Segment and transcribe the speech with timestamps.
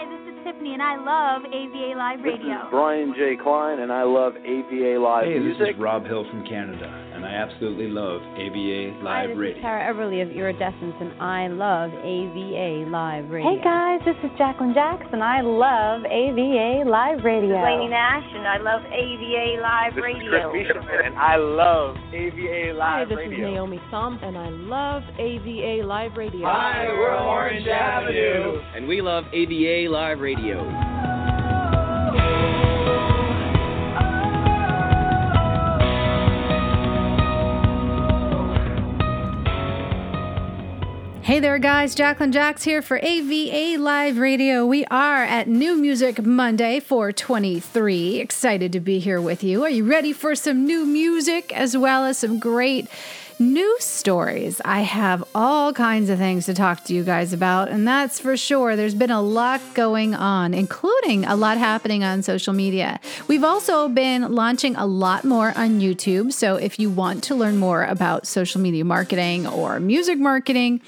[0.00, 2.40] Hi, this is Tiffany, and I love AVA Live Radio.
[2.40, 3.36] This is Brian J.
[3.36, 5.58] Klein, and I love AVA Live hey, music.
[5.60, 6.88] this is Rob Hill from Canada,
[7.20, 9.56] and I absolutely love AVA Live Hi, this Radio.
[9.56, 13.44] is Tara Everly of Iridescence, and I love AVA Live Radio.
[13.44, 15.20] Hey guys, this is Jacqueline Jackson.
[15.20, 17.52] I love AVA Live Radio.
[17.52, 20.32] This is Lainey Nash, and I love AVA Live this Radio.
[20.32, 23.48] Is Chris Bishop, and I love AVA Live Hi, this Radio.
[23.48, 26.46] is Naomi Thumb, and I love AVA Live Radio.
[26.48, 30.89] Hi, we're Orange Avenue, and we love AVA Live Radio.
[41.30, 41.94] Hey there, guys.
[41.94, 44.66] Jacqueline Jacks here for AVA Live Radio.
[44.66, 48.18] We are at New Music Monday 423.
[48.18, 49.62] Excited to be here with you.
[49.62, 52.88] Are you ready for some new music as well as some great
[53.38, 54.60] news stories?
[54.64, 58.36] I have all kinds of things to talk to you guys about, and that's for
[58.36, 58.74] sure.
[58.74, 62.98] There's been a lot going on, including a lot happening on social media.
[63.28, 66.32] We've also been launching a lot more on YouTube.
[66.32, 70.80] So if you want to learn more about social media marketing or music marketing,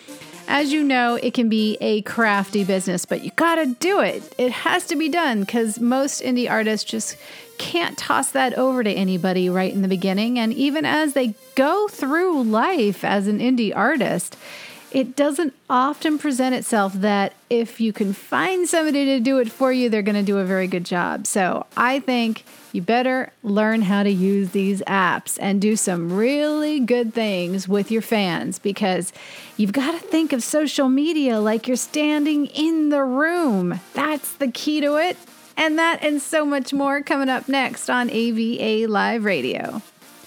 [0.49, 4.35] as you know, it can be a crafty business, but you gotta do it.
[4.39, 7.17] It has to be done because most indie artists just
[7.59, 10.39] can't toss that over to anybody right in the beginning.
[10.39, 14.37] And even as they go through life as an indie artist,
[14.95, 19.73] it doesn't often present itself that if you can find somebody to do it for
[19.73, 21.27] you, they're going to do a very good job.
[21.27, 26.79] So I think you better learn how to use these apps and do some really
[26.81, 29.13] good things with your fans because
[29.57, 33.81] you've got to think of social media like you're standing in the room.
[33.95, 35.17] That's the key to it.
[35.57, 39.83] And that and so much more coming up next on AVA Live Radio.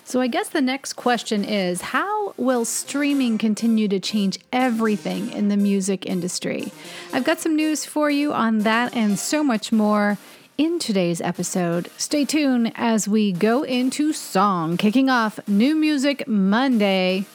[0.08, 5.48] So, I guess the next question is how will streaming continue to change everything in
[5.48, 6.72] the music industry?
[7.12, 10.20] I've got some news for you on that and so much more
[10.60, 11.90] in today's episode.
[11.98, 17.26] Stay tuned as we go into song, kicking off New Music Monday.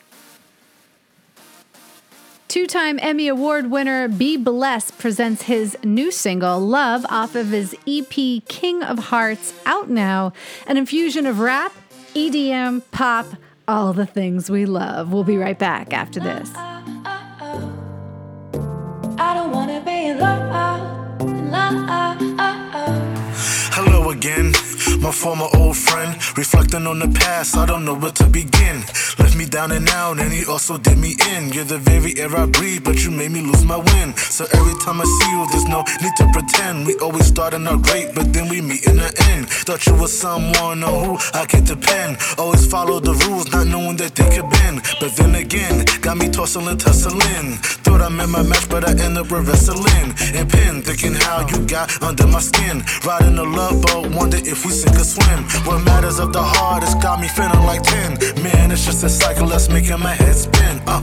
[2.46, 7.74] Two time Emmy Award winner Be Blessed presents his new single, Love, off of his
[7.86, 8.12] EP
[8.48, 10.32] King of Hearts, out now.
[10.68, 11.72] An infusion of rap,
[12.14, 13.26] EDM, pop,
[13.68, 15.12] all the things we love.
[15.12, 16.50] We'll be right back after this.
[19.18, 20.40] I don't wanna be in love.
[23.72, 24.52] Hello again,
[24.98, 26.16] my former old friend.
[26.36, 28.76] Reflecting on the past, I don't know where to begin.
[29.18, 31.52] Left me down and out, and he also did me in.
[31.52, 34.18] You're the very air I breathe, but you made me lose my wind.
[34.18, 36.86] So every time I see you, there's no need to pretend.
[36.86, 39.48] We always starting out great, but then we meet in the end.
[39.48, 42.18] Thought you were someone on who I could depend.
[42.38, 44.82] Always follow the rules, not knowing that they could bend.
[45.00, 47.58] But then again, got me tossing and tussling.
[47.84, 50.14] Thought I met my match, but I end up wrestling.
[50.34, 52.82] And pin, thinking how you got under my skin.
[53.04, 55.40] Riding a love boat, wonder if we sink or swim.
[55.66, 58.42] What matters of the heart, it's got me feeling like 10.
[58.42, 60.80] Man, it's just a cycle that's making my head spin.
[60.86, 61.00] Uh.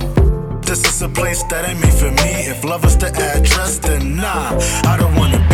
[0.62, 2.32] This is a place that ain't made for me.
[2.52, 4.60] If love is the address, then nah,
[4.92, 5.47] I don't wanna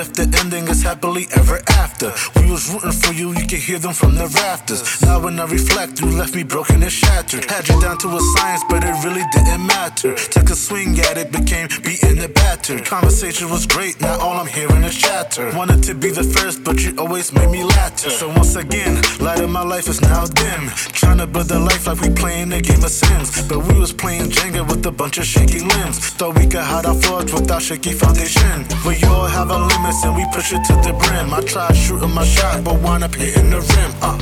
[0.00, 2.35] if the ending is happily ever after.
[2.72, 5.00] Rooting for you, you could hear them from the rafters.
[5.02, 7.48] Now when I reflect, you left me broken and shattered.
[7.48, 10.14] Had you down to a science, but it really didn't matter.
[10.16, 12.84] Took a swing at it, became beaten and battered.
[12.84, 15.52] Conversation was great, now all I'm hearing is chatter.
[15.56, 18.10] Wanted to be the first, but you always made me latter.
[18.10, 20.68] So once again, light of my life is now dim.
[21.00, 23.46] Trying to build a life like we playing a game of Sims.
[23.48, 25.98] But we was playing Jenga with a bunch of shaky limbs.
[26.18, 28.66] Thought we could hide our flaws without shaky foundation.
[28.84, 31.32] We all have our limits and we push it to the brim.
[31.32, 33.92] I tried shooting my shot, but wound up hitting the rim.
[34.02, 34.16] Uh,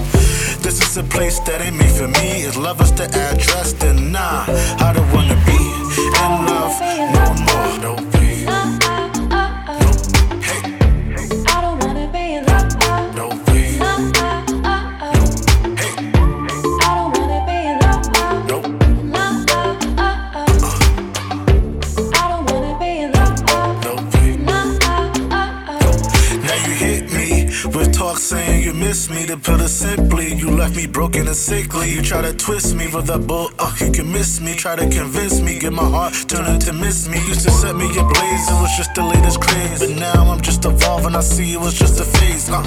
[0.63, 2.43] this is a place that ain't made for me.
[2.43, 3.73] Is love is the address?
[3.75, 4.45] Then nah,
[4.79, 5.59] I don't wanna be
[6.23, 6.81] in love
[7.13, 8.14] no more.
[29.35, 31.91] To put it simply, you left me broken and sickly.
[31.91, 34.55] You try to twist me with a bull, oh, you can miss me.
[34.55, 37.19] Try to convince me, get my heart turning to miss me.
[37.27, 39.81] Used to set me ablaze, it was just the latest craze.
[39.81, 42.49] But now I'm just evolving, I see it was just a phase.
[42.49, 42.63] Uh.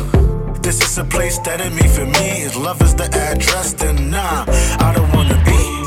[0.61, 2.43] this is a place that ain't made for me.
[2.43, 4.43] If love is the address, then nah,
[4.79, 5.86] I don't wanna be.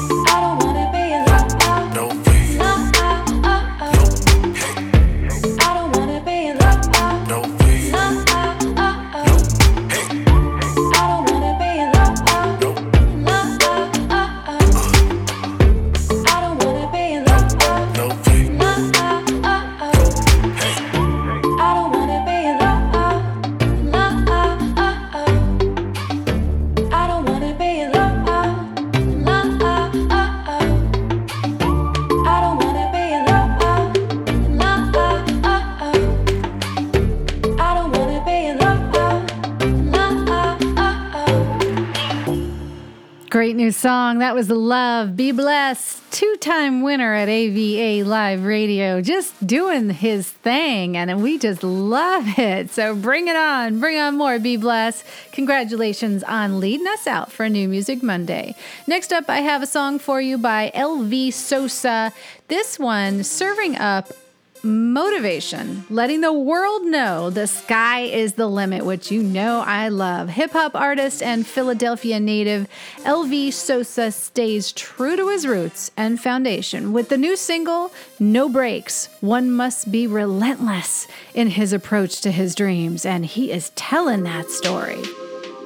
[43.73, 44.19] Song.
[44.19, 45.17] That was Love.
[45.17, 46.03] Be blessed.
[46.13, 49.01] Two time winner at AVA Live Radio.
[49.01, 50.97] Just doing his thing.
[50.97, 52.71] And we just love it.
[52.71, 53.81] So bring it on.
[53.81, 54.39] Bring on more.
[54.39, 55.05] Be blessed.
[55.33, 58.55] Congratulations on leading us out for a New Music Monday.
[58.87, 62.13] Next up, I have a song for you by LV Sosa.
[62.49, 64.13] This one serving up
[64.63, 70.29] motivation, letting the world know the sky is the limit, which you know I love.
[70.31, 72.69] Hip hop artist and Philadelphia native
[72.99, 79.09] LV Sosa stays true to his roots and foundation with the new single, No Breaks.
[79.21, 84.51] One must be relentless in his approach to his dreams, and he is telling that
[84.51, 85.03] story.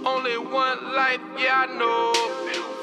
[0.05, 2.74] Only one life, yeah, I know.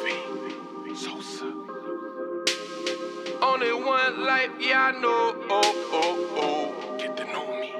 [3.62, 5.36] Only one life, yeah, I know.
[5.48, 5.62] Oh,
[5.94, 6.98] oh, oh.
[6.98, 7.72] Get to know me.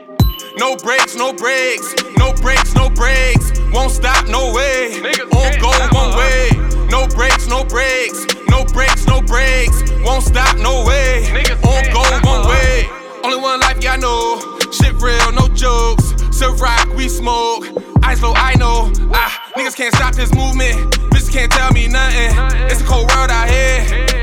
[0.56, 3.52] No breaks, no breaks, no breaks, no breaks.
[3.74, 4.94] Won't stop, no way.
[4.94, 6.50] On go one way.
[6.92, 9.82] No breaks, no breaks, no breaks, no breaks.
[10.04, 11.26] Won't stop, no way.
[11.66, 12.86] On go one way.
[13.24, 14.60] Only one life, yeah, I know.
[14.72, 16.14] Shit real, no jokes.
[16.30, 17.66] Surf rock, we smoke.
[18.04, 18.94] Ice low, I know.
[19.12, 20.94] Ah, niggas can't stop this movement.
[21.10, 22.36] Bitches can't tell me nothing.
[22.70, 24.22] It's a cold world out here.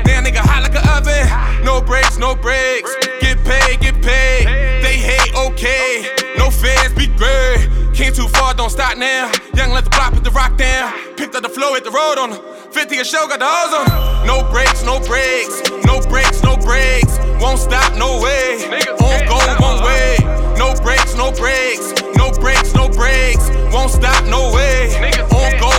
[8.59, 9.31] Don't stop now.
[9.55, 10.91] Young, let the block put the rock down.
[11.15, 12.41] Picked up the flow, hit the road on them.
[12.73, 14.27] 50 a show, got the hose on.
[14.27, 15.63] No breaks, no breaks.
[15.87, 17.17] No breaks, no breaks.
[17.39, 18.59] Won't stop, no way.
[18.99, 20.17] On go one way.
[20.59, 21.93] No breaks, no breaks.
[22.19, 23.47] No breaks, no breaks.
[23.71, 24.91] Won't stop, no way.
[25.39, 25.78] On go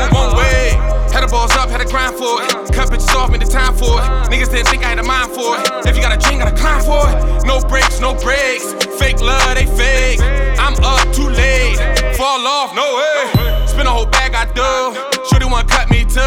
[1.30, 2.50] balls up, had to grind for it.
[2.74, 4.06] Cut bitches off, made the time for it.
[4.28, 5.86] Niggas didn't think I had a mind for it.
[5.86, 7.46] If you got a dream, gotta climb for it.
[7.46, 8.66] No breaks, no breaks.
[8.98, 10.20] Fake love, they fake.
[10.58, 11.78] I'm up too late.
[12.16, 13.66] Fall off, no way.
[13.66, 15.24] Spin a whole bag, I do.
[15.30, 16.20] Shorty wanna cut me too.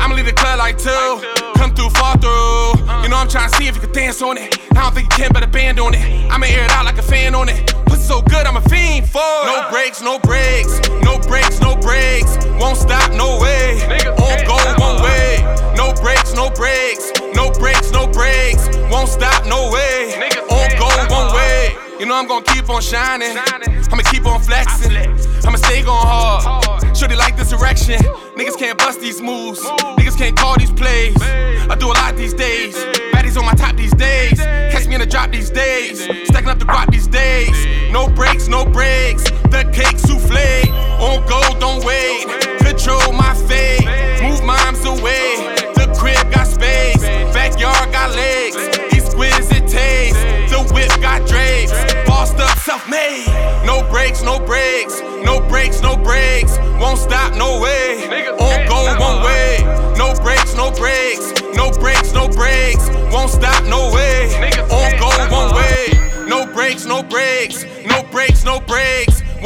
[0.00, 1.57] I'ma leave the club like two.
[1.98, 3.02] Fall through.
[3.02, 4.56] You know I'm trying to see if you can dance on it.
[4.72, 6.30] I don't think you can, but a band on it.
[6.30, 7.74] I'ma air it out like a fan on it.
[7.86, 9.46] Pussy so good, I'm a fiend for it.
[9.50, 12.38] No breaks, no breaks, no breaks, no breaks.
[12.60, 13.82] Won't stop, no way.
[14.06, 15.42] On go one way.
[15.76, 18.68] No breaks, no breaks, no breaks, no breaks.
[18.90, 20.14] Won't stop, no way.
[20.50, 21.87] On go one way.
[21.98, 23.36] You know I'm gonna keep on shining.
[23.36, 24.96] I'ma keep on flexing.
[25.44, 26.96] I'ma stay going hard.
[26.96, 27.96] Sure they like this erection.
[28.36, 29.60] Niggas can't bust these moves.
[29.98, 31.16] Niggas can't call these plays.
[31.20, 32.76] I do a lot these days.
[33.12, 34.38] Baddies on my top these days.
[34.38, 36.04] Catch me in the drop these days.
[36.28, 37.92] Stacking up the guap these days.
[37.92, 39.24] No breaks, no breaks.
[39.50, 40.70] The cake souffle.
[41.00, 42.37] On go, don't wait.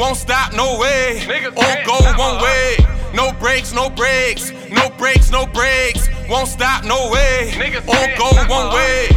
[0.03, 1.21] Won't stop, no way.
[1.45, 2.75] On go one way.
[3.13, 4.51] No breaks, no breaks.
[4.69, 6.09] No breaks, no breaks.
[6.29, 7.53] Won't stop, no way.
[7.87, 9.07] On go one way.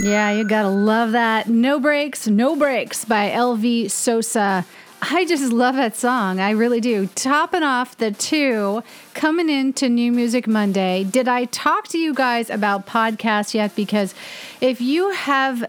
[0.00, 1.48] Yeah, you gotta love that.
[1.48, 4.64] No Breaks, No Breaks by LV Sosa.
[5.02, 6.40] I just love that song.
[6.40, 7.06] I really do.
[7.08, 8.82] Topping off the two
[9.18, 11.02] coming into New Music Monday.
[11.02, 13.74] Did I talk to you guys about podcasts yet?
[13.74, 14.14] Because
[14.60, 15.68] if you have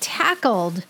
[0.00, 0.84] tackled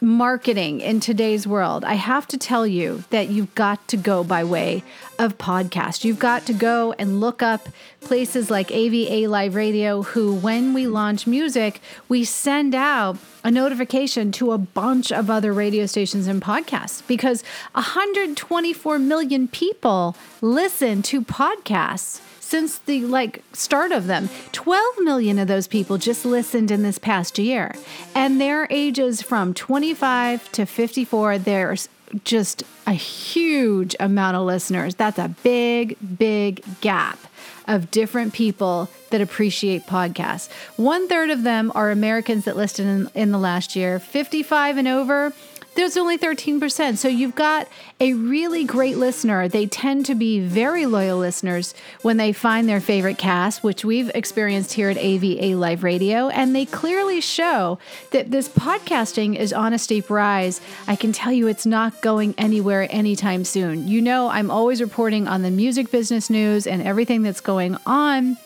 [0.00, 4.44] marketing in today's world, I have to tell you that you've got to go by
[4.44, 4.82] way
[5.18, 6.04] of podcast.
[6.04, 7.68] You've got to go and look up
[8.00, 14.32] places like AVA Live Radio, who, when we launch music, we send out a notification
[14.32, 21.22] to a bunch of other radio stations and podcasts because 124 million people listen to
[21.22, 22.20] podcasts.
[22.46, 24.30] Since the like start of them.
[24.52, 27.74] 12 million of those people just listened in this past year.
[28.14, 31.88] And their ages from 25 to 54, there's
[32.22, 34.94] just a huge amount of listeners.
[34.94, 37.18] That's a big, big gap
[37.66, 40.48] of different people that appreciate podcasts.
[40.76, 43.98] One third of them are Americans that listed in, in the last year.
[43.98, 45.32] 55 and over,
[45.76, 46.96] there's only 13%.
[46.96, 47.68] So you've got
[48.00, 49.46] a really great listener.
[49.46, 54.10] They tend to be very loyal listeners when they find their favorite cast, which we've
[54.14, 56.28] experienced here at AVA Live Radio.
[56.28, 57.78] And they clearly show
[58.10, 60.60] that this podcasting is on a steep rise.
[60.88, 63.86] I can tell you it's not going anywhere anytime soon.
[63.86, 68.38] You know, I'm always reporting on the music business news and everything that's going on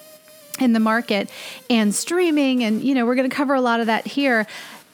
[0.60, 1.30] in the market
[1.70, 2.62] and streaming.
[2.62, 4.46] And, you know, we're going to cover a lot of that here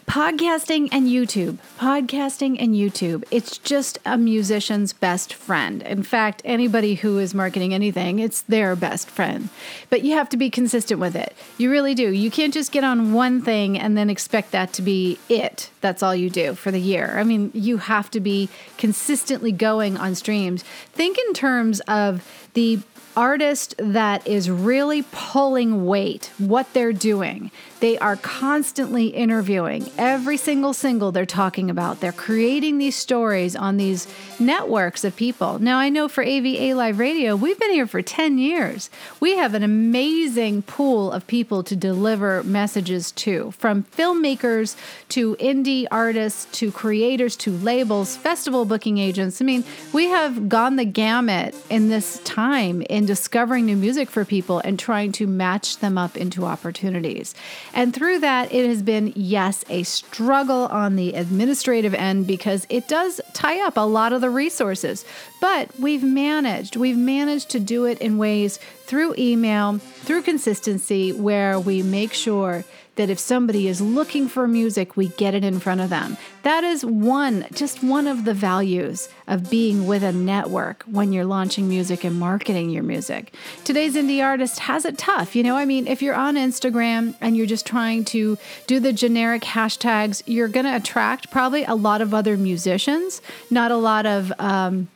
[0.07, 1.59] podcasting and YouTube.
[1.79, 3.25] Podcasting and YouTube.
[3.31, 5.83] It's just a musician's best friend.
[5.83, 9.49] In fact, anybody who is marketing anything, it's their best friend.
[9.91, 11.37] But you have to be consistent with it.
[11.59, 12.11] You really do.
[12.13, 15.71] You can't just get on one thing and then expect that to be it.
[15.81, 17.17] That's all you do for the year.
[17.19, 18.49] I mean, you have to be
[18.79, 20.63] consistently going on streams.
[20.93, 22.81] Think in terms of the
[23.17, 27.51] artist that is really pulling weight, what they're doing.
[27.81, 32.01] They are constantly interviewing every single single they're talking about.
[32.01, 35.59] They're creating these stories on these networks of people.
[35.59, 38.89] Now, I know for AVA Live Radio, we've been here for 10 years.
[39.21, 44.77] We have an amazing pool of people to deliver messages to, from filmmakers
[45.11, 49.43] to indie artists to creators to labels, festival booking agents.
[49.43, 54.25] I mean, we have gone the gamut in this time in discovering new music for
[54.25, 57.35] people and trying to match them up into opportunities.
[57.73, 62.89] And through that, it has been, yes, a struggle on the administrative end because it
[62.89, 65.05] does tie up a lot of the resources.
[65.41, 71.59] But we've managed, we've managed to do it in ways through email, through consistency, where
[71.61, 72.65] we make sure
[72.97, 76.17] that if somebody is looking for music, we get it in front of them.
[76.43, 81.25] That is one, just one of the values of being with a network when you're
[81.25, 83.35] launching music and marketing your music.
[83.65, 85.37] Today's indie artist has it tough.
[85.37, 88.93] You know, I mean, if you're on Instagram and you're just trying to do the
[88.93, 94.07] generic hashtags, you're going to attract probably a lot of other musicians, not a lot
[94.07, 94.89] of, um,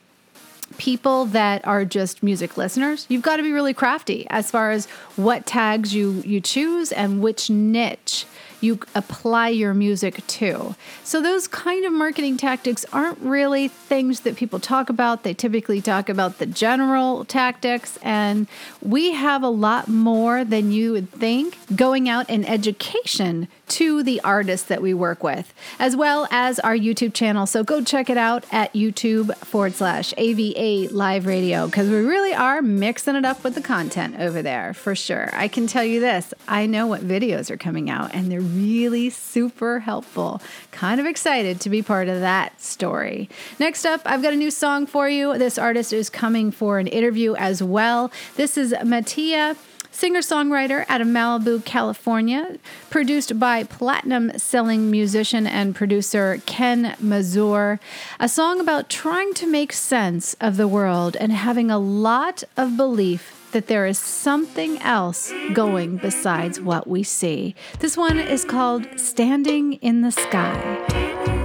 [0.79, 4.87] people that are just music listeners you've got to be really crafty as far as
[5.17, 8.27] what tags you you choose and which niche
[8.61, 10.75] you apply your music to.
[11.03, 15.23] So, those kind of marketing tactics aren't really things that people talk about.
[15.23, 18.47] They typically talk about the general tactics, and
[18.83, 24.21] we have a lot more than you would think going out in education to the
[24.23, 27.47] artists that we work with, as well as our YouTube channel.
[27.47, 32.35] So go check it out at YouTube forward slash AVA Live Radio because we really
[32.35, 35.31] are mixing it up with the content over there for sure.
[35.33, 39.11] I can tell you this I know what videos are coming out and they're really
[39.11, 40.43] super helpful.
[40.73, 43.29] Kind of excited to be part of that story.
[43.59, 45.39] Next up, I've got a new song for you.
[45.39, 48.11] This artist is coming for an interview as well.
[48.37, 49.57] This is Mattia
[49.91, 57.81] singer songwriter out of Malibu, California, produced by platinum selling musician and producer Ken Mazur.
[58.19, 62.77] A song about trying to make sense of the world and having a lot of
[62.77, 67.55] belief that there is something else going besides what we see.
[67.81, 71.40] This one is called Standing in the Sky.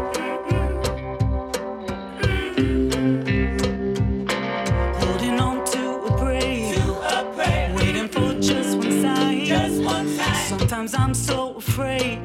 [10.87, 12.24] Sometimes I'm so afraid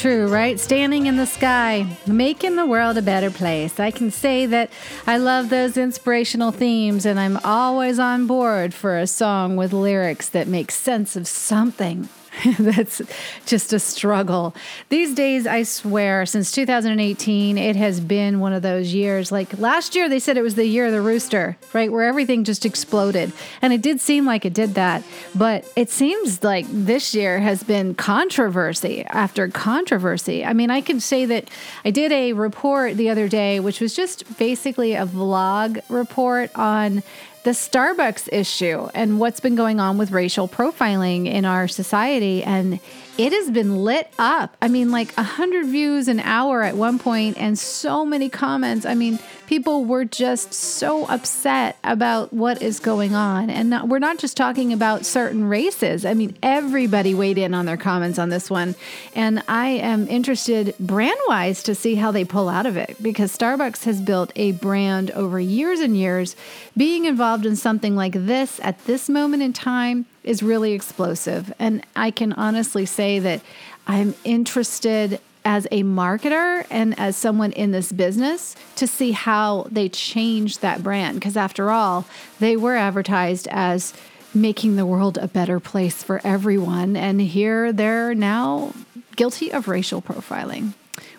[0.00, 0.58] true, right?
[0.58, 3.78] Standing in the sky, making the world a better place.
[3.78, 4.70] I can say that
[5.06, 10.30] I love those inspirational themes, and I'm always on board for a song with lyrics
[10.30, 12.08] that make sense of something.
[12.58, 13.02] That's
[13.46, 14.54] just a struggle.
[14.88, 19.32] These days, I swear, since 2018, it has been one of those years.
[19.32, 21.90] Like last year, they said it was the year of the rooster, right?
[21.90, 23.32] Where everything just exploded.
[23.60, 25.02] And it did seem like it did that.
[25.34, 30.44] But it seems like this year has been controversy after controversy.
[30.44, 31.48] I mean, I can say that
[31.84, 37.02] I did a report the other day, which was just basically a vlog report on
[37.42, 42.29] the Starbucks issue and what's been going on with racial profiling in our society.
[42.38, 42.80] And
[43.18, 44.56] it has been lit up.
[44.62, 48.86] I mean, like a 100 views an hour at one point and so many comments.
[48.86, 53.50] I mean, people were just so upset about what is going on.
[53.50, 56.06] And not, we're not just talking about certain races.
[56.06, 58.74] I mean, everybody weighed in on their comments on this one.
[59.14, 63.36] And I am interested brand wise to see how they pull out of it because
[63.36, 66.36] Starbucks has built a brand over years and years.
[66.74, 71.52] Being involved in something like this at this moment in time is really explosive.
[71.58, 73.40] And I can honestly say that
[73.88, 79.88] I'm interested as a marketer and as someone in this business to see how they
[79.88, 81.16] change that brand.
[81.16, 82.06] Because after all,
[82.38, 83.92] they were advertised as
[84.32, 86.96] making the world a better place for everyone.
[86.96, 88.72] And here they're now
[89.16, 90.74] guilty of racial profiling.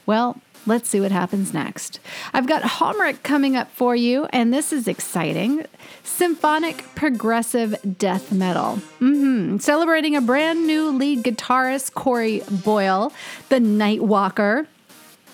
[0.05, 1.99] Well, Let's see what happens next.
[2.33, 5.65] I've got Homerick coming up for you, and this is exciting.
[6.03, 8.79] Symphonic progressive death metal.
[8.99, 9.57] Mm-hmm.
[9.57, 13.11] Celebrating a brand new lead guitarist, Corey Boyle,
[13.49, 14.67] the Nightwalker.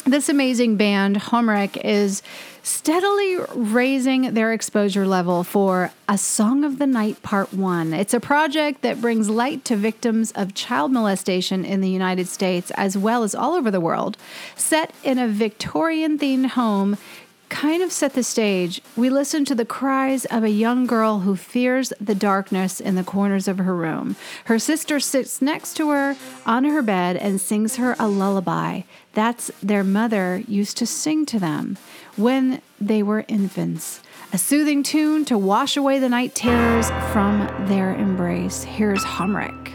[0.05, 2.23] This amazing band, Homerick, is
[2.67, 7.93] steadily raising their exposure level for A Song of the Night Part 1.
[7.93, 12.69] It's a project that brings light to victims of child molestation in the United States
[12.71, 14.17] as well as all over the world.
[14.58, 16.97] Set in a Victorian themed home,
[17.47, 18.82] kind of set the stage.
[18.97, 23.03] We listen to the cries of a young girl who fears the darkness in the
[23.03, 24.17] corners of her room.
[24.45, 28.82] Her sister sits next to her on her bed and sings her a lullaby.
[29.13, 31.77] That's their mother used to sing to them
[32.17, 34.01] when they were infants.
[34.34, 38.63] A soothing tune to wash away the night terrors from their embrace.
[38.63, 39.66] Here's Homerick.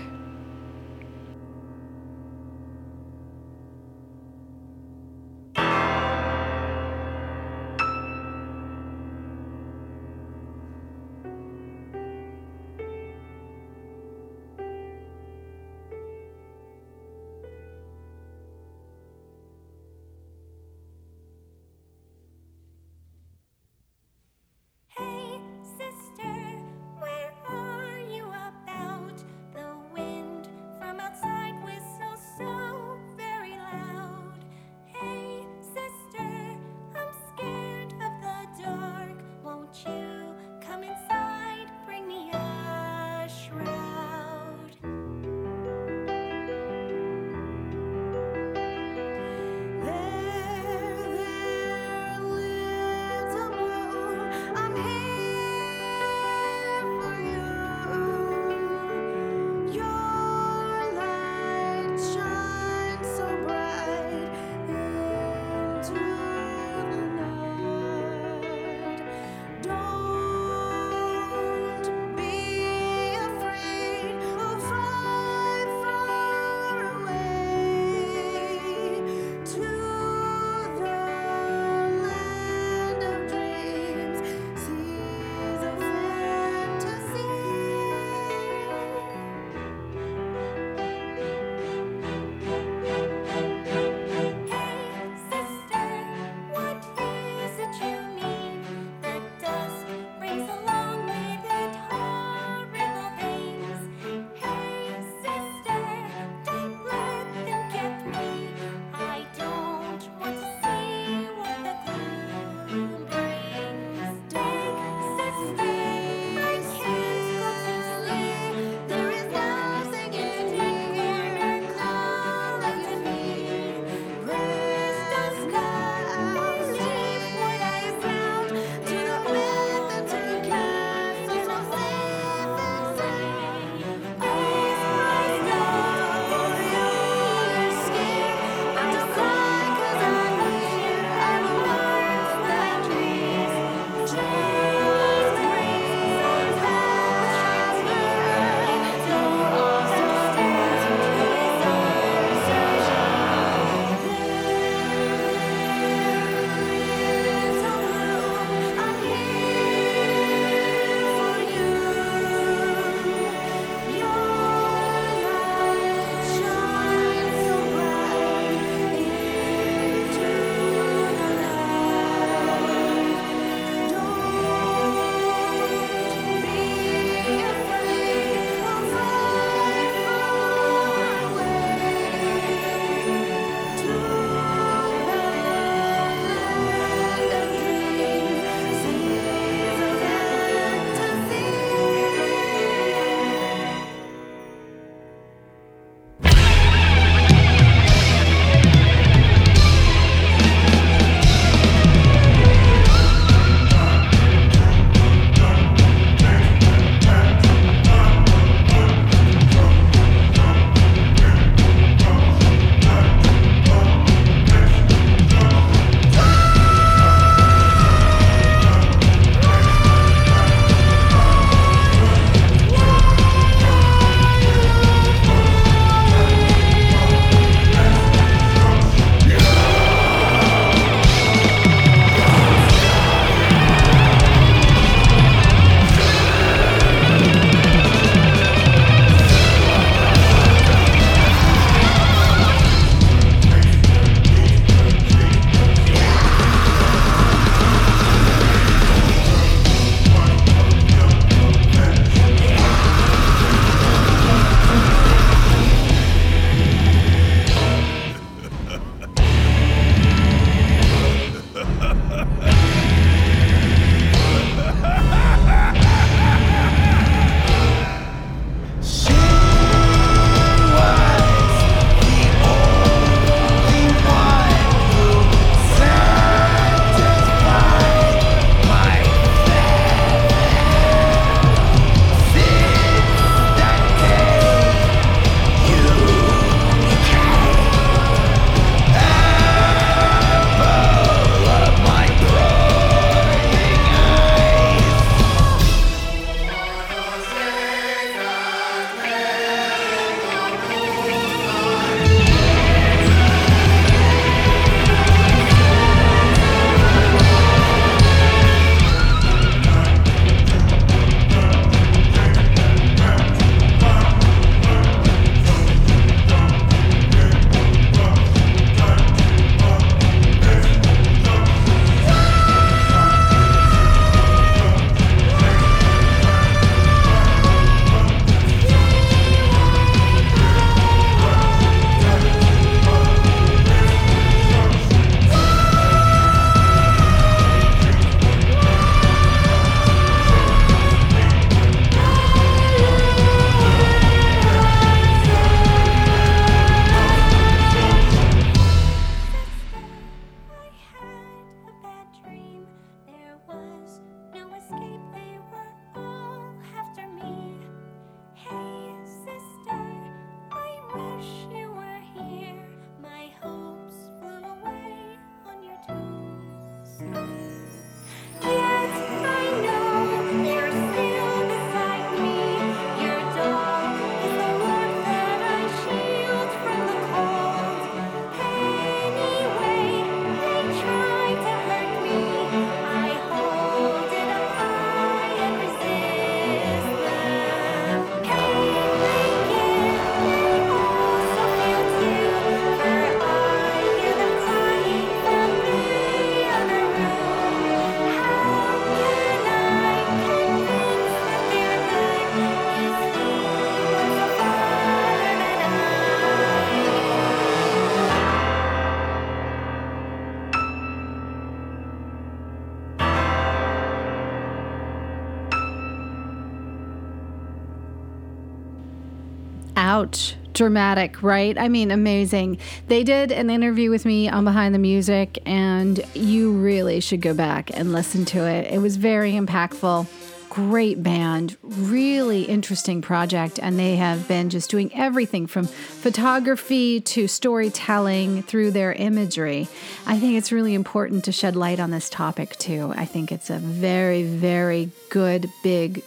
[420.52, 421.56] Dramatic, right?
[421.56, 422.58] I mean, amazing.
[422.88, 427.32] They did an interview with me on Behind the Music, and you really should go
[427.32, 428.70] back and listen to it.
[428.70, 430.06] It was very impactful.
[430.50, 437.26] Great band, really interesting project, and they have been just doing everything from photography to
[437.26, 439.66] storytelling through their imagery.
[440.06, 442.92] I think it's really important to shed light on this topic too.
[442.94, 446.02] I think it's a very, very good, big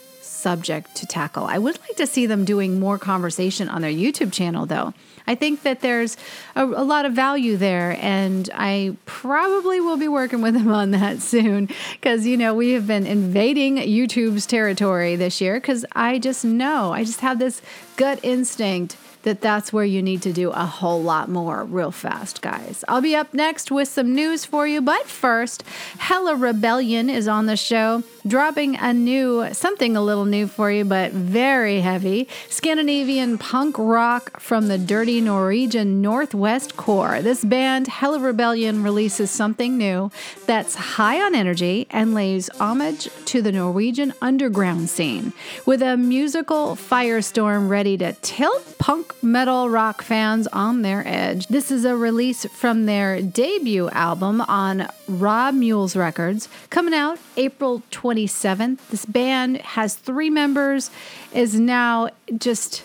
[0.46, 1.46] subject to tackle.
[1.46, 4.94] I would like to see them doing more conversation on their YouTube channel, though.
[5.26, 6.18] I think that there's
[6.56, 10.92] a, a, lot of value there, and I probably will be working with them on
[10.92, 16.20] that soon because, you know, we have been invading YouTube's territory this year because I
[16.20, 17.64] just know, I just have this
[17.98, 22.44] gut instinct that that's where you need to do a whole lot more real fast,
[22.44, 22.84] guys.
[22.88, 25.64] I'll be up next with some news for you, but first,
[25.98, 30.84] Hella Rebellion is on the show, dropping a new, something a little new for you,
[30.84, 37.22] but very heavy Scandinavian punk rock from the dirty Norwegian Northwest core.
[37.22, 40.12] This band, Hella Rebellion, releases something new
[40.46, 45.34] that's high on energy and lays homage to the Norwegian underground scene
[45.66, 51.48] with a musical firestorm ready to tilt punk metal rock fans on their edge.
[51.48, 57.84] This is a release from their debut album on Raw Mules Records, coming out April
[58.16, 58.80] 27th.
[58.90, 60.90] This band has three members,
[61.34, 62.84] is now just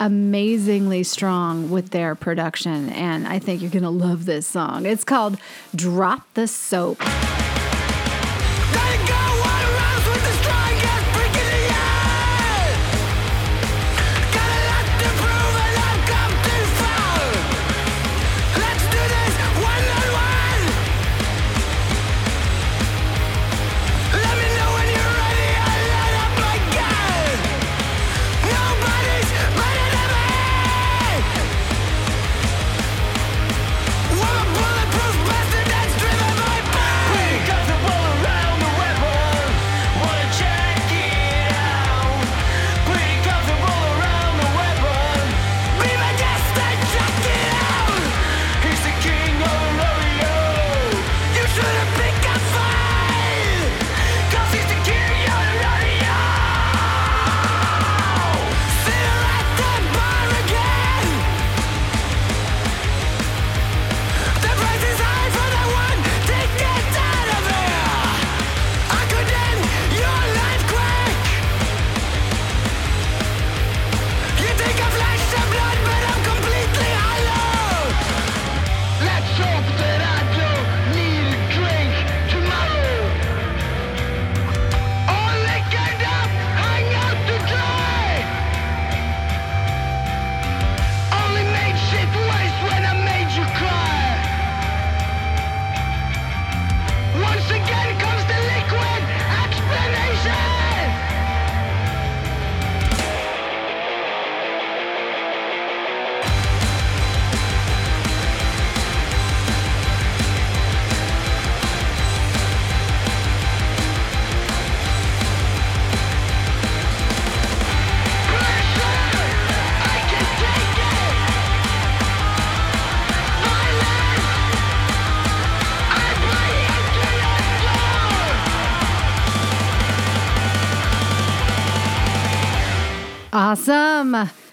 [0.00, 4.86] amazingly strong with their production, and I think you're to love this song.
[4.86, 5.36] It's called
[5.74, 6.98] Drop the Soap.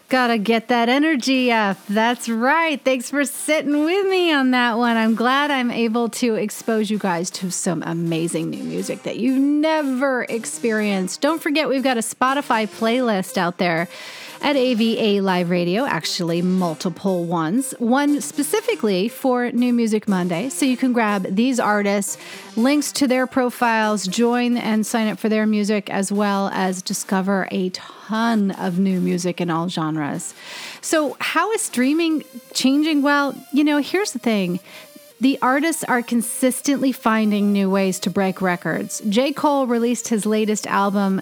[0.10, 1.78] Gotta get that energy up.
[1.88, 2.84] That's right.
[2.84, 4.98] Thanks for sitting with me on that one.
[4.98, 9.38] I'm glad I'm able to expose you guys to some amazing new music that you've
[9.38, 11.22] never experienced.
[11.22, 13.88] Don't forget, we've got a Spotify playlist out there
[14.41, 17.76] at AVA Live Radio, actually, multiple ones.
[17.78, 20.50] One specifically for New Music Monday.
[20.50, 22.17] So you can grab these artists,
[22.56, 27.48] links to their profiles, join and sign up for their music, as well as discover
[27.52, 27.98] a ton
[28.52, 30.34] of new music in all genres.
[30.82, 33.02] So, how is streaming changing?
[33.02, 34.60] Well, you know, here's the thing.
[35.22, 39.02] The artists are consistently finding new ways to break records.
[39.10, 39.34] J.
[39.34, 41.22] Cole released his latest album,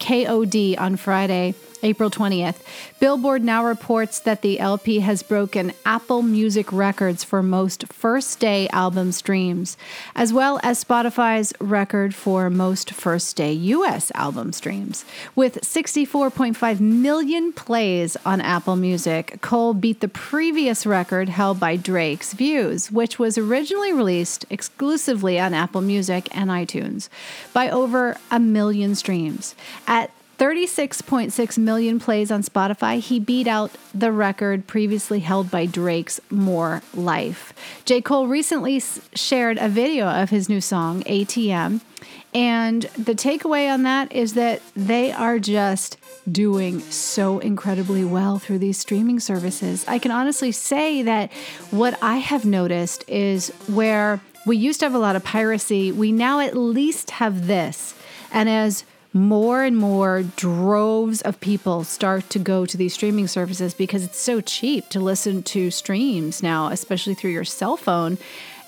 [0.00, 1.54] KOD, on Friday.
[1.84, 2.56] April 20th.
[2.98, 8.68] Billboard now reports that the LP has broken Apple Music records for most first day
[8.70, 9.76] album streams,
[10.16, 15.04] as well as Spotify's record for most first day US album streams.
[15.36, 22.32] With 64.5 million plays on Apple Music, Cole beat the previous record held by Drake's
[22.32, 27.10] Views, which was originally released exclusively on Apple Music and iTunes,
[27.52, 29.54] by over a million streams.
[29.86, 32.98] At 36.6 million plays on Spotify.
[32.98, 37.52] He beat out the record previously held by Drake's More Life.
[37.84, 38.00] J.
[38.00, 38.82] Cole recently
[39.14, 41.80] shared a video of his new song, ATM.
[42.34, 45.96] And the takeaway on that is that they are just
[46.30, 49.84] doing so incredibly well through these streaming services.
[49.86, 51.32] I can honestly say that
[51.70, 56.10] what I have noticed is where we used to have a lot of piracy, we
[56.12, 57.94] now at least have this.
[58.32, 63.72] And as more and more droves of people start to go to these streaming services
[63.72, 68.18] because it's so cheap to listen to streams now, especially through your cell phone.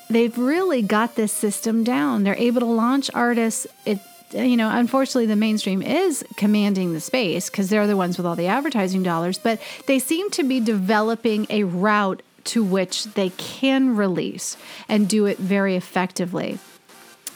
[0.09, 2.22] They've really got this system down.
[2.22, 3.66] They're able to launch artists.
[3.85, 3.98] It,
[4.32, 8.37] you know, unfortunately, the mainstream is commanding the space because they're the ones with all
[8.37, 13.96] the advertising dollars, but they seem to be developing a route to which they can
[13.96, 14.56] release
[14.88, 16.61] and do it very effectively.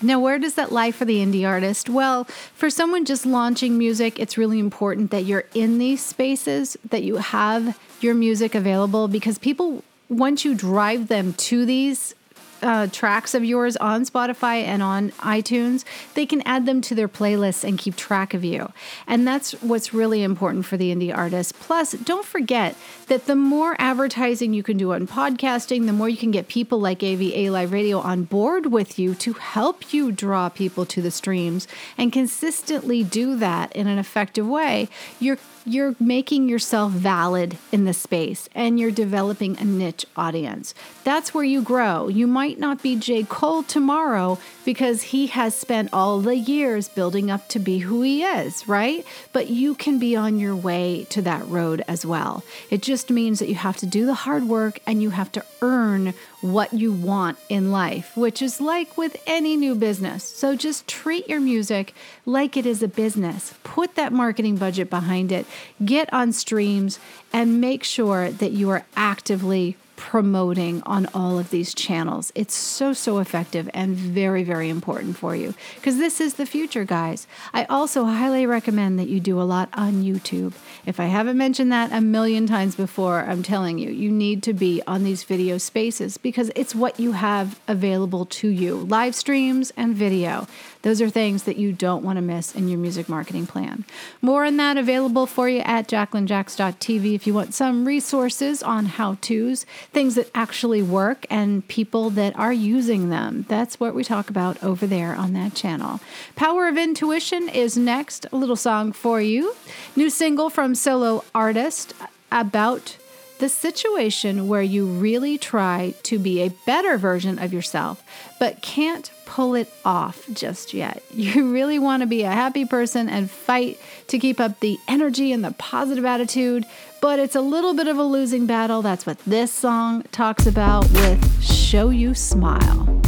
[0.03, 1.91] Now, where does that lie for the indie artist?
[1.91, 7.03] Well, for someone just launching music, it's really important that you're in these spaces, that
[7.03, 12.15] you have your music available because people, once you drive them to these
[12.63, 17.09] uh, tracks of yours on Spotify and on iTunes, they can add them to their
[17.09, 18.73] playlists and keep track of you.
[19.07, 21.55] And that's what's really important for the indie artist.
[21.61, 26.17] Plus, don't forget that the more advertising you can do on podcasting, the more you
[26.17, 30.49] can get people like AVA Live Radio on board with you to help you draw
[30.49, 31.67] people to the streams
[31.99, 34.89] and consistently do that in an effective way.
[35.19, 40.75] You're you're making yourself valid in the space and you're developing a niche audience.
[41.05, 42.09] That's where you grow.
[42.09, 43.25] You might not be J.
[43.25, 48.23] Cole tomorrow because he has spent all the years building up to be who he
[48.23, 49.05] is, right?
[49.33, 52.43] But you can be on your way to that road as well.
[52.71, 55.45] It just means that you have to do the hard work and you have to
[55.63, 60.25] earn what you want in life, which is like with any new business.
[60.25, 63.55] So just treat your music like it is a business.
[63.63, 65.47] Put that marketing budget behind it,
[65.85, 66.99] get on streams,
[67.33, 72.33] and make sure that you are actively promoting on all of these channels.
[72.35, 76.87] It's so, so effective and very, very important for you because this is the future,
[76.87, 77.27] guys.
[77.53, 80.55] I also highly recommend that you do a lot on YouTube.
[80.87, 84.55] If I haven't mentioned that a million times before, I'm telling you, you need to
[84.55, 89.71] be on these video spaces because it's what you have available to you live streams
[89.77, 90.49] and video.
[90.83, 93.85] Those are things that you don't want to miss in your music marketing plan.
[94.23, 99.17] More on that available for you at jacquelinejax.tv if you want some resources on how
[99.21, 103.45] to's, things that actually work, and people that are using them.
[103.49, 106.01] That's what we talk about over there on that channel.
[106.35, 108.27] Power of Intuition is next.
[108.33, 109.55] A little song for you.
[109.97, 111.95] New single from solo artist
[112.33, 112.97] about
[113.39, 118.05] the situation where you really try to be a better version of yourself,
[118.39, 121.03] but can't pull it off just yet.
[121.21, 125.33] You really want to be a happy person and fight to keep up the energy
[125.33, 126.65] and the positive attitude,
[127.01, 128.81] but it's a little bit of a losing battle.
[128.83, 133.00] That's what this song talks about with Show You Smile.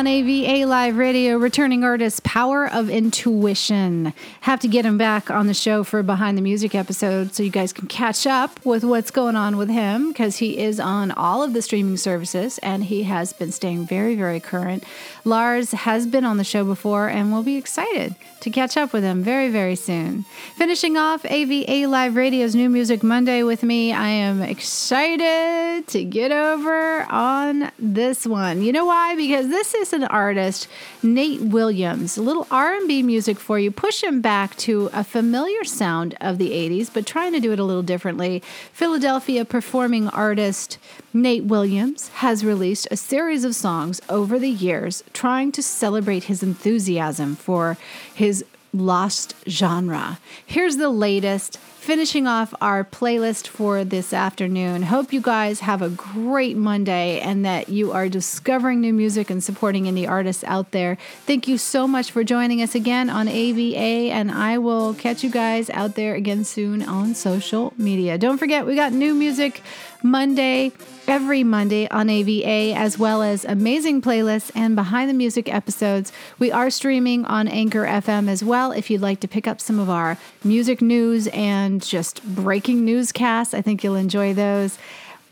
[0.00, 4.14] On AVA Live Radio, returning artist Power of Intuition.
[4.40, 7.42] Have to get him back on the show for a Behind the Music episode so
[7.42, 11.10] you guys can catch up with what's going on with him because he is on
[11.10, 14.84] all of the streaming services and he has been staying very, very current.
[15.24, 19.02] Lars has been on the show before and we'll be excited to catch up with
[19.02, 20.24] him very, very soon.
[20.56, 26.32] Finishing off AVA Live Radio's New Music Monday with me, I am excited to get
[26.32, 28.62] over on this one.
[28.62, 29.14] You know why?
[29.14, 30.68] Because this is an artist,
[31.02, 32.16] Nate Williams.
[32.16, 33.70] A little R&B music for you.
[33.70, 37.58] Push him back to a familiar sound of the 80s, but trying to do it
[37.58, 38.42] a little differently.
[38.72, 40.78] Philadelphia performing artist
[41.12, 46.40] Nate Williams has released a series of songs over the years trying to celebrate his
[46.40, 47.76] enthusiasm for
[48.14, 50.20] his lost genre.
[50.46, 54.82] Here's the latest, finishing off our playlist for this afternoon.
[54.82, 59.42] Hope you guys have a great Monday and that you are discovering new music and
[59.42, 60.96] supporting indie artists out there.
[61.26, 65.30] Thank you so much for joining us again on AVA, and I will catch you
[65.30, 68.18] guys out there again soon on social media.
[68.18, 69.62] Don't forget, we got new music
[70.02, 70.72] Monday,
[71.06, 76.12] every Monday on AVA, as well as amazing playlists and behind the music episodes.
[76.38, 78.72] We are streaming on Anchor FM as well.
[78.72, 83.54] If you'd like to pick up some of our music news and just breaking newscasts,
[83.54, 84.78] I think you'll enjoy those.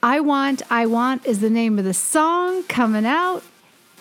[0.02, 3.42] I Want, I Want is the name of the song coming out,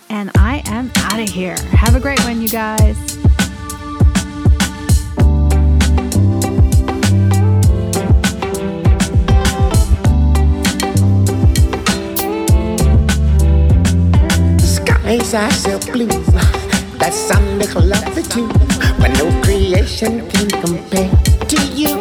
[0.10, 1.58] and I am out of here.
[1.72, 3.18] Have a great one, you guys.
[15.08, 16.08] Skies are so blue.
[17.00, 18.48] That sun look lovely too,
[19.00, 21.10] but no creation can compare
[21.48, 21.96] to you.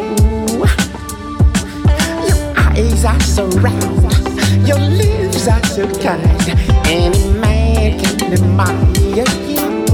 [2.27, 6.49] Your eyes are so round, your lips are so kind.
[6.85, 9.85] Any man can admire you.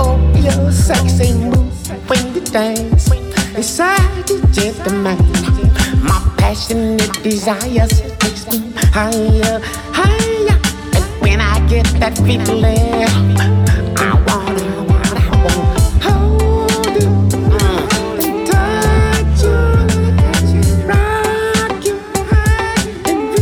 [0.00, 3.10] Oh, your sexy move when you dance,
[3.54, 5.18] beside the gentleman.
[6.02, 9.60] My passionate desires takes me higher,
[9.92, 10.61] higher.
[11.72, 12.76] Get that feeling,
[13.96, 17.10] I wanna, I wanna, I wanna hold you
[18.20, 19.40] and touch
[20.52, 21.96] you, rock you,
[23.08, 23.32] and.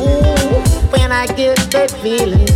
[0.00, 2.49] Ooh, when I get that feeling,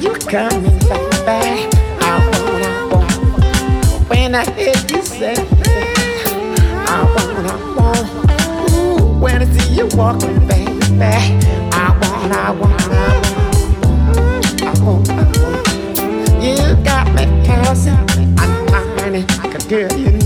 [0.00, 0.78] you coming,
[1.26, 1.68] baby,
[2.00, 4.08] I want, I want.
[4.08, 5.34] When I hear you say,
[6.88, 8.72] I want, I want.
[8.72, 10.72] Ooh, when I see you walking, baby,
[11.02, 14.62] I want, I want, I want.
[14.62, 15.08] I want.
[16.42, 17.98] You got me tossing,
[18.38, 19.22] I'm tiny,
[19.68, 20.19] girl, you know